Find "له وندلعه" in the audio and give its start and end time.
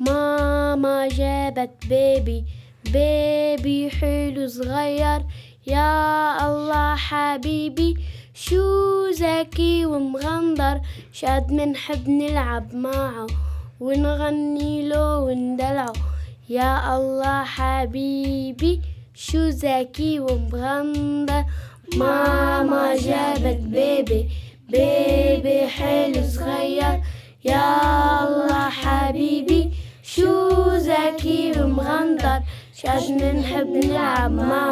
14.88-15.92